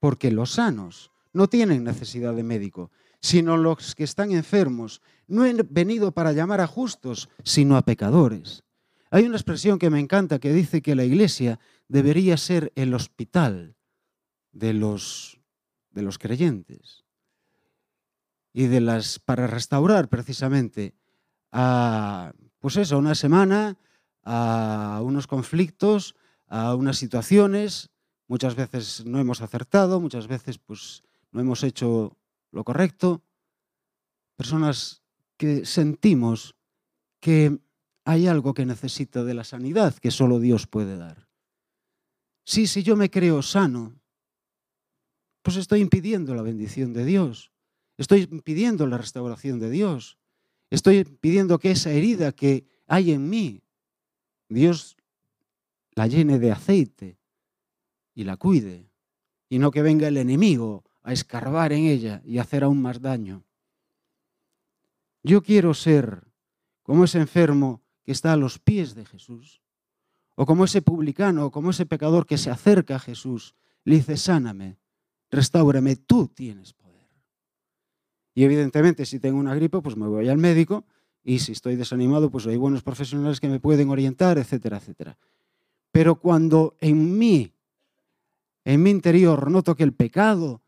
[0.00, 2.90] Porque los sanos no tienen necesidad de médico,
[3.24, 5.00] sino los que están enfermos.
[5.26, 8.64] No he venido para llamar a justos, sino a pecadores.
[9.10, 11.58] Hay una expresión que me encanta que dice que la iglesia
[11.88, 13.76] debería ser el hospital
[14.52, 15.40] de los,
[15.90, 17.06] de los creyentes
[18.52, 20.94] y de las para restaurar precisamente
[21.50, 23.78] a pues eso, una semana,
[24.22, 26.14] a unos conflictos,
[26.46, 27.88] a unas situaciones,
[28.28, 32.18] muchas veces no hemos acertado, muchas veces pues no hemos hecho
[32.54, 33.22] lo correcto,
[34.36, 35.02] personas
[35.36, 36.54] que sentimos
[37.20, 37.58] que
[38.04, 41.28] hay algo que necesita de la sanidad que solo Dios puede dar.
[42.44, 43.98] Sí, si yo me creo sano,
[45.42, 47.50] pues estoy impidiendo la bendición de Dios.
[47.96, 50.18] Estoy impidiendo la restauración de Dios.
[50.70, 53.62] Estoy pidiendo que esa herida que hay en mí
[54.48, 54.96] Dios
[55.94, 57.18] la llene de aceite
[58.14, 58.90] y la cuide,
[59.48, 63.44] y no que venga el enemigo a escarbar en ella y hacer aún más daño.
[65.22, 66.24] Yo quiero ser
[66.82, 69.62] como ese enfermo que está a los pies de Jesús,
[70.34, 74.16] o como ese publicano, o como ese pecador que se acerca a Jesús, le dice,
[74.16, 74.78] sáname,
[75.30, 77.08] restáurame, tú tienes poder.
[78.34, 80.84] Y evidentemente si tengo una gripe, pues me voy al médico,
[81.22, 85.16] y si estoy desanimado, pues hay buenos profesionales que me pueden orientar, etcétera, etcétera.
[85.92, 87.54] Pero cuando en mí,
[88.64, 90.63] en mi interior, noto que el pecado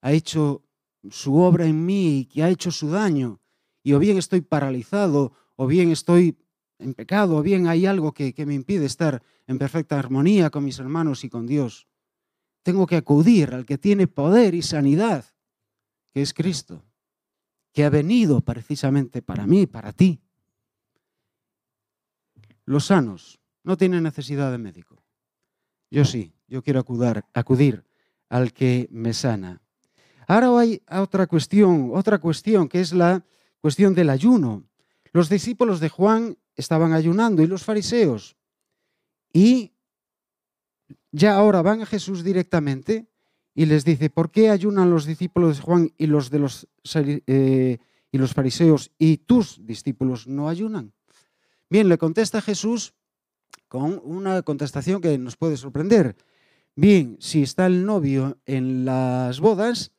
[0.00, 0.64] ha hecho
[1.10, 3.40] su obra en mí y que ha hecho su daño,
[3.82, 6.38] y o bien estoy paralizado, o bien estoy
[6.78, 10.64] en pecado, o bien hay algo que, que me impide estar en perfecta armonía con
[10.64, 11.86] mis hermanos y con Dios,
[12.62, 15.24] tengo que acudir al que tiene poder y sanidad,
[16.12, 16.84] que es Cristo,
[17.72, 20.20] que ha venido precisamente para mí, para ti.
[22.64, 25.02] Los sanos no tienen necesidad de médico.
[25.90, 27.84] Yo sí, yo quiero acudir, acudir
[28.28, 29.60] al que me sana.
[30.30, 33.24] Ahora hay otra cuestión, otra cuestión que es la
[33.60, 34.62] cuestión del ayuno.
[35.12, 38.36] Los discípulos de Juan estaban ayunando y los fariseos.
[39.32, 39.72] Y
[41.10, 43.08] ya ahora van a Jesús directamente
[43.56, 47.78] y les dice, ¿por qué ayunan los discípulos de Juan y los, de los, eh,
[48.12, 50.92] y los fariseos y tus discípulos no ayunan?
[51.68, 52.94] Bien, le contesta Jesús
[53.66, 56.14] con una contestación que nos puede sorprender.
[56.76, 59.90] Bien, si está el novio en las bodas,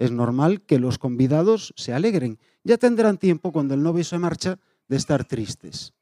[0.00, 2.38] es normal que los convidados se alegren.
[2.64, 4.58] Ya tendrán tiempo cuando el novio se marcha
[4.88, 5.92] de estar tristes.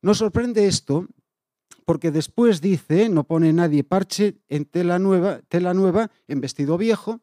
[0.00, 1.06] Nos sorprende esto
[1.84, 7.20] porque después dice, no pone nadie parche en tela nueva, tela nueva en vestido viejo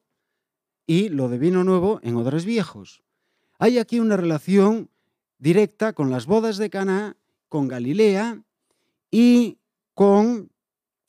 [0.86, 3.02] y lo de vino nuevo en odres viejos.
[3.58, 4.92] Hay aquí una relación
[5.40, 8.44] directa con las bodas de Cana, con Galilea
[9.10, 9.58] y
[9.96, 10.52] con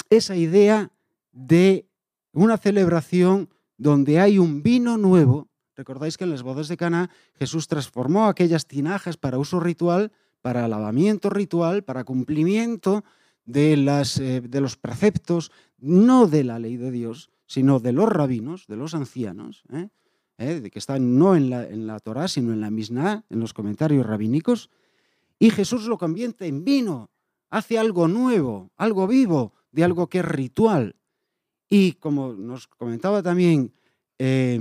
[0.09, 0.91] esa idea
[1.33, 1.87] de
[2.33, 5.49] una celebración donde hay un vino nuevo.
[5.75, 10.13] Recordáis que en las bodas de Cana Jesús transformó aquellas tinajas para uso ritual,
[10.43, 13.05] para lavamiento ritual, para cumplimiento
[13.47, 18.77] eh, de los preceptos, no de la ley de Dios, sino de los rabinos, de
[18.77, 19.89] los ancianos, ¿eh?
[20.37, 20.71] ¿Eh?
[20.71, 24.69] que están no en la, en Torah, sino en la Mishnah, en los comentarios rabínicos,
[25.39, 27.11] y Jesús lo convierte en vino,
[27.49, 30.97] hace algo nuevo, algo vivo, de algo que es ritual.
[31.71, 33.73] Y como nos comentaba también
[34.19, 34.61] eh,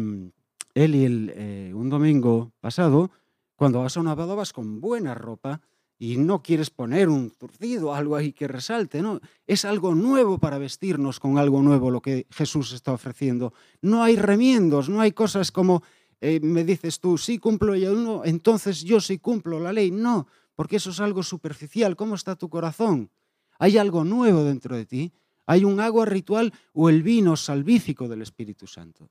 [0.74, 3.12] Eli un domingo pasado,
[3.58, 5.60] cuando vas a una boda vas con buena ropa,
[6.02, 9.20] y no quieres poner un zurcido, algo ahí que resalte, ¿no?
[9.46, 13.54] Es algo nuevo para vestirnos con algo nuevo lo que Jesús está ofreciendo.
[13.82, 15.84] No hay remiendos, no hay cosas como
[16.22, 19.92] eh, me dices tú, sí cumplo y uno, entonces yo sí cumplo la ley.
[19.92, 21.98] No, porque eso es algo superficial.
[21.98, 23.10] ¿Cómo está tu corazón?
[23.58, 25.12] Hay algo nuevo dentro de ti.
[25.50, 29.10] Hay un agua ritual o el vino salvífico del Espíritu Santo.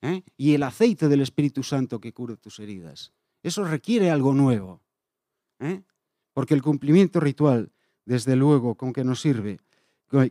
[0.00, 0.22] ¿eh?
[0.36, 3.12] Y el aceite del Espíritu Santo que cura tus heridas.
[3.42, 4.80] Eso requiere algo nuevo.
[5.58, 5.82] ¿eh?
[6.34, 7.72] Porque el cumplimiento ritual,
[8.04, 9.58] desde luego, con que nos sirve,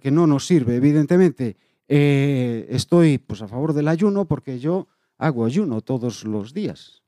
[0.02, 1.58] que no nos sirve, evidentemente,
[1.90, 4.88] eh, estoy pues, a favor del ayuno porque yo
[5.18, 7.04] hago ayuno todos los días.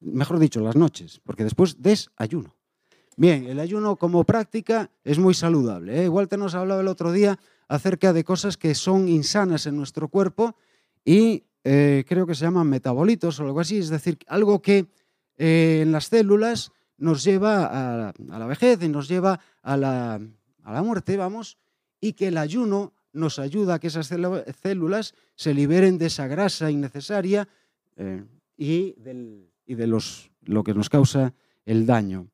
[0.00, 2.56] Mejor dicho, las noches, porque después desayuno.
[3.16, 6.04] Bien, el ayuno como práctica es muy saludable.
[6.04, 6.26] ¿eh?
[6.28, 10.56] Te nos hablaba el otro día acerca de cosas que son insanas en nuestro cuerpo
[11.04, 14.86] y creo que se llaman metabolitos o algo así, es decir, algo que
[15.38, 20.20] en las células nos lleva a, la vejez y nos lleva a la,
[20.82, 21.58] muerte, vamos,
[22.00, 26.70] y que el ayuno nos ayuda a que esas células se liberen de esa grasa
[26.70, 27.48] innecesaria
[27.96, 28.24] eh,
[28.56, 32.28] y, de los, lo que nos causa el daño.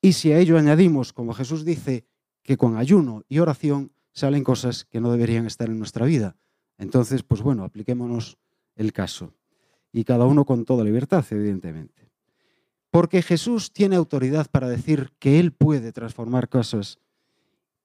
[0.00, 2.06] Y si a ello añadimos, como Jesús dice,
[2.42, 6.36] que con ayuno y oración salen cosas que no deberían estar en nuestra vida,
[6.78, 8.38] entonces, pues bueno, apliquémonos
[8.76, 9.34] el caso.
[9.92, 12.10] Y cada uno con toda libertad, evidentemente.
[12.90, 16.98] Porque Jesús tiene autoridad para decir que Él puede transformar cosas,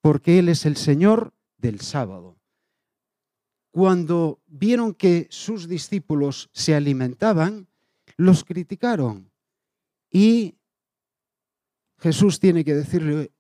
[0.02, 2.38] porque Él es el Señor del sábado.
[3.72, 7.68] Cuando vieron que sus discípulos se alimentaban,
[8.18, 9.32] los criticaron.
[10.12, 10.56] Y
[12.04, 13.32] Jesús tiene que decirle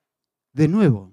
[0.53, 1.11] de nuevo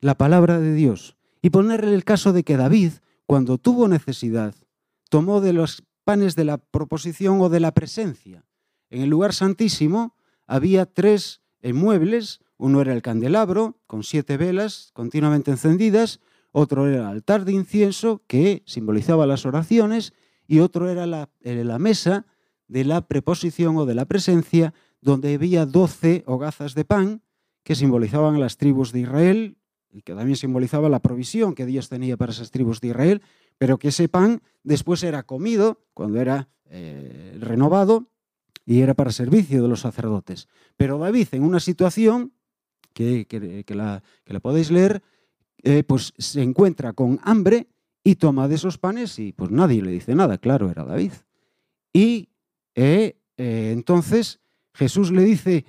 [0.00, 2.92] la palabra de Dios y ponerle el caso de que David,
[3.24, 4.54] cuando tuvo necesidad,
[5.08, 8.44] tomó de los panes de la proposición o de la presencia
[8.90, 10.14] en el lugar santísimo
[10.46, 12.40] había tres muebles.
[12.58, 16.20] Uno era el candelabro, con siete velas continuamente encendidas.
[16.52, 20.12] Otro era el altar de incienso, que simbolizaba las oraciones.
[20.46, 22.26] Y otro era la, la mesa
[22.66, 27.22] de la preposición o de la presencia, donde había doce hogazas de pan
[27.62, 29.56] que simbolizaban las tribus de Israel
[29.92, 33.22] y que también simbolizaba la provisión que Dios tenía para esas tribus de Israel,
[33.58, 38.06] pero que ese pan después era comido cuando era eh, renovado
[38.64, 40.48] y era para servicio de los sacerdotes.
[40.76, 42.32] Pero David, en una situación
[42.94, 43.26] que,
[43.68, 44.02] la,
[44.40, 45.02] podéis leer,
[45.62, 47.68] eh, pues se encuentra con hambre
[48.04, 51.12] y toma de esos panes y pues nadie le dice nada, claro, era David.
[51.92, 52.28] Y
[52.74, 54.39] eh, entonces
[54.74, 55.64] Jesús le dice,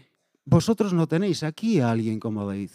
[0.45, 2.71] vosotros no tenéis aquí a alguien como David.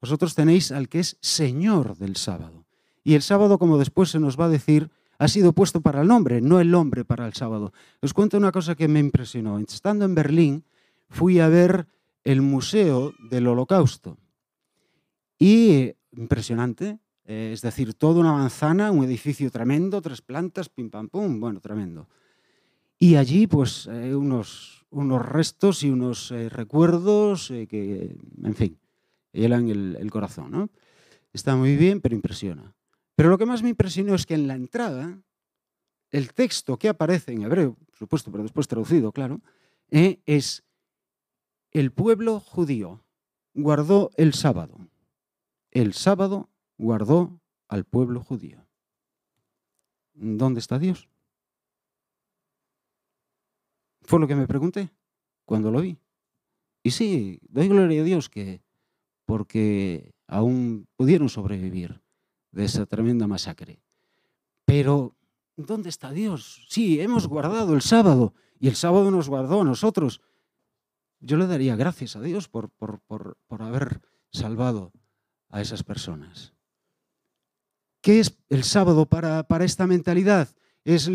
[0.00, 2.66] Vosotros tenéis al que es Señor del sábado.
[3.02, 6.10] Y el sábado, como después se nos va a decir, ha sido puesto para el
[6.10, 7.72] hombre, no el hombre para el sábado.
[8.02, 9.58] Os cuento una cosa que me impresionó.
[9.58, 10.64] Estando en Berlín,
[11.08, 11.86] fui a ver
[12.24, 14.18] el Museo del Holocausto.
[15.38, 21.08] Y impresionante, eh, es decir, toda una manzana, un edificio tremendo, tres plantas, pim pam
[21.08, 22.08] pum, bueno, tremendo.
[22.98, 28.78] Y allí, pues, eh, unos, unos restos y unos eh, recuerdos que, en fin,
[29.32, 30.50] hielan el, corazón.
[30.50, 30.70] ¿no?
[31.32, 32.74] Está muy bien, pero impresiona.
[33.14, 35.22] Pero lo que más me impresionó es que en la entrada,
[36.10, 39.40] el texto que aparece en hebreo, por supuesto, pero después traducido, claro,
[39.90, 40.64] eh, es
[41.72, 43.04] el pueblo judío
[43.54, 44.88] guardó el sábado.
[45.70, 48.66] El sábado guardó al pueblo judío.
[50.14, 51.08] ¿Dónde está Dios?
[54.06, 54.90] Fue lo que me pregunté
[55.44, 55.96] cuando lo vi.
[56.82, 58.62] Y sí, doy gloria a Dios que
[59.24, 62.00] porque aún pudieron sobrevivir
[62.52, 63.82] de esa tremenda masacre.
[64.64, 65.16] Pero,
[65.56, 66.66] ¿dónde está Dios?
[66.68, 70.20] Sí, hemos guardado el sábado y el sábado nos guardó a nosotros.
[71.20, 74.00] Yo le daría gracias a Dios por, por, haber
[74.30, 74.92] salvado
[75.48, 76.54] a esas personas.
[78.00, 80.48] ¿Qué es el sábado para, para esta mentalidad?
[80.86, 81.08] Es,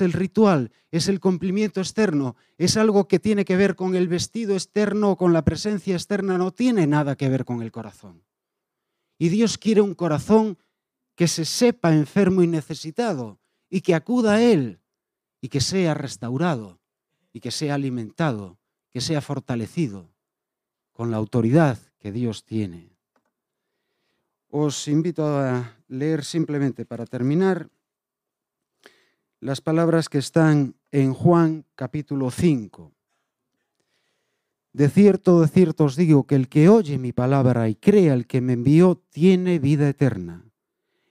[0.00, 4.54] el ritual, es el cumplimiento externo, es algo que tiene que ver con el vestido
[4.54, 8.22] externo o con la presencia externa, no tiene nada que ver con el corazón.
[9.18, 10.56] Y Dios quiere un corazón
[11.14, 13.38] que se sepa enfermo y necesitado
[13.68, 14.80] y que acuda a Él
[15.42, 16.80] y que sea restaurado
[17.34, 18.58] y que sea alimentado,
[18.90, 20.08] que sea fortalecido
[20.92, 22.96] con la autoridad que Dios tiene.
[24.48, 27.68] Os invito a leer simplemente para terminar
[29.40, 32.92] las palabras que están en Juan capítulo 5.
[34.72, 38.26] De cierto, de cierto os digo que el que oye mi palabra y crea el
[38.26, 40.44] que me envió tiene vida eterna.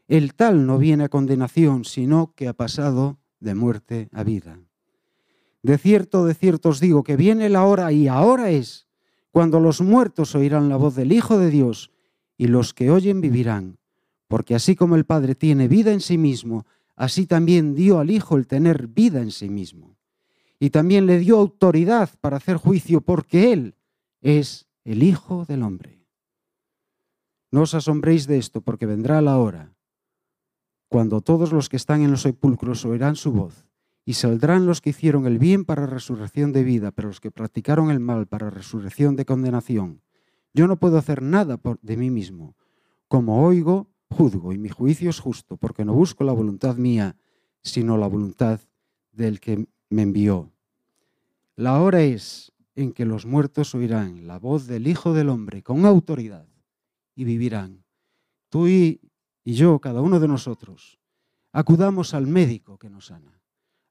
[0.07, 4.59] El tal no viene a condenación, sino que ha pasado de muerte a vida.
[5.63, 8.87] De cierto, de cierto os digo que viene la hora y ahora es
[9.31, 11.91] cuando los muertos oirán la voz del Hijo de Dios
[12.37, 13.77] y los que oyen vivirán,
[14.27, 16.65] porque así como el Padre tiene vida en sí mismo,
[16.95, 19.97] así también dio al Hijo el tener vida en sí mismo.
[20.59, 23.75] Y también le dio autoridad para hacer juicio porque Él
[24.21, 26.05] es el Hijo del Hombre.
[27.51, 29.75] No os asombréis de esto porque vendrá la hora
[30.87, 33.67] cuando todos los que están en los sepulcros oirán su voz
[34.05, 37.89] y saldrán los que hicieron el bien para resurrección de vida, pero los que practicaron
[37.89, 40.01] el mal para resurrección de condenación.
[40.53, 42.55] Yo no puedo hacer nada por, de mí mismo.
[43.07, 47.15] Como oigo, juzgo y mi juicio es justo, porque no busco la voluntad mía,
[47.61, 48.59] sino la voluntad
[49.11, 50.51] del que me envió.
[51.55, 55.85] La hora es en que los muertos oirán la voz del Hijo del Hombre con
[55.85, 56.47] autoridad
[57.15, 57.83] y vivirán.
[58.49, 58.99] Tú y,
[59.45, 60.99] yo, cada uno de nosotros,
[61.51, 63.41] acudamos al médico que nos sana,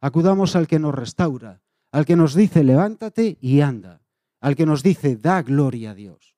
[0.01, 4.03] acudamos al que nos restaura, al que nos dice levántate y anda,
[4.41, 6.37] al que nos dice da gloria a Dios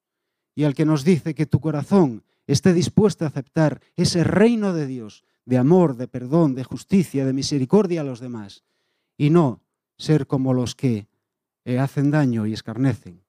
[0.54, 4.86] y al que nos dice que tu corazón esté dispuesta a aceptar ese reino de
[4.86, 8.64] Dios, de amor, de perdón, de justicia, de misericordia a los demás,
[9.16, 9.62] y no
[9.96, 11.08] ser como los que
[11.64, 13.22] eh, hacen daño y escarnecen,